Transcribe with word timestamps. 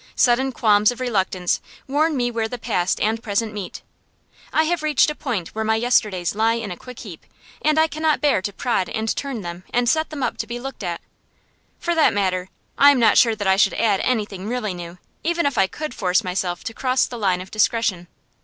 Sudden 0.15 0.51
qualms 0.51 0.89
of 0.89 0.99
reluctance 0.99 1.61
warn 1.87 2.17
me 2.17 2.31
where 2.31 2.47
the 2.47 2.57
past 2.57 2.99
and 2.99 3.21
present 3.21 3.53
meet. 3.53 3.83
I 4.51 4.63
have 4.63 4.81
reached 4.81 5.11
a 5.11 5.15
point 5.15 5.49
where 5.49 5.63
my 5.63 5.75
yesterdays 5.75 6.33
lie 6.33 6.55
in 6.55 6.71
a 6.71 6.75
quick 6.75 7.01
heap, 7.01 7.23
and 7.61 7.77
I 7.79 7.85
cannot 7.85 8.19
bear 8.19 8.41
to 8.41 8.51
prod 8.51 8.89
and 8.89 9.15
turn 9.15 9.43
them 9.43 9.63
and 9.71 9.87
set 9.87 10.09
them 10.09 10.23
up 10.23 10.37
to 10.39 10.47
be 10.47 10.59
looked 10.59 10.81
at. 10.83 11.01
For 11.77 11.93
that 11.93 12.13
matter, 12.15 12.49
I 12.79 12.89
am 12.89 12.97
not 12.97 13.19
sure 13.19 13.35
that 13.35 13.47
I 13.47 13.57
should 13.57 13.75
add 13.75 13.99
anything 13.99 14.47
really 14.49 14.73
new, 14.73 14.97
even 15.23 15.45
if 15.45 15.55
I 15.55 15.67
could 15.67 15.93
force 15.93 16.23
myself 16.23 16.63
to 16.63 16.73
cross 16.73 17.05
the 17.05 17.19
line 17.19 17.39
of 17.39 17.51
discretion. 17.51 18.07